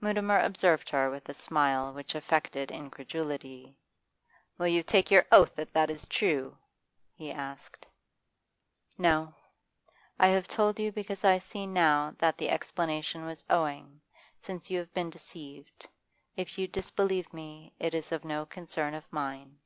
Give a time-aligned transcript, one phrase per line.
[0.00, 3.76] Mutimer observed her with a smile which affected incredulity.
[4.56, 6.56] 'Will you take your oath that that is true?'
[7.12, 7.86] he asked.
[8.96, 9.34] 'No.
[10.18, 14.00] I have told you because I now see that the explanation was owing,
[14.38, 15.86] since you have been deceived.
[16.36, 19.58] If you disbelieve me, it is no concern of mine.